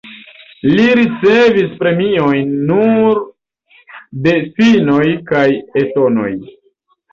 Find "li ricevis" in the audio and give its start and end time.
0.77-1.75